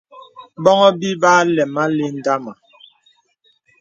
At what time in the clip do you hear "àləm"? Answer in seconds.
1.41-1.75